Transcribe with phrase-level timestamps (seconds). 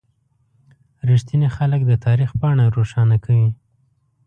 [1.09, 3.49] •رښتیني خلک د تاریخ پاڼه روښانه کوي.